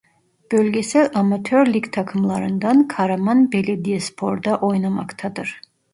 [0.51, 5.61] Bölgesel Amatör Lig takımlarından Karaman Belediyespor'da oynamaktadır.